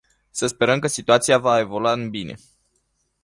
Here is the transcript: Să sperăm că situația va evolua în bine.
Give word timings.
Să 0.29 0.47
sperăm 0.47 0.79
că 0.79 0.87
situația 0.87 1.37
va 1.37 1.59
evolua 1.59 1.91
în 1.91 2.09
bine. 2.09 2.35